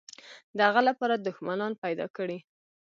[0.57, 2.37] د هغه لپاره دښمنان پیدا کړي.